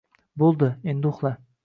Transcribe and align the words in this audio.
Bo‘ldi, 0.43 0.69
endi 0.95 1.11
uxla. 1.13 1.35